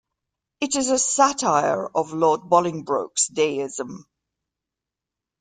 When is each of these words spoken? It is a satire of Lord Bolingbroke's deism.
It 0.61 0.75
is 0.75 0.89
a 0.89 0.97
satire 0.97 1.85
of 1.93 2.11
Lord 2.11 2.41
Bolingbroke's 2.49 3.27
deism. 3.27 4.07